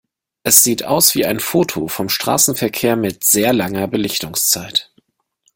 [0.41, 4.91] Es sieht aus wie ein Foto vom Straßenverkehr mit sehr langer Belichtungszeit.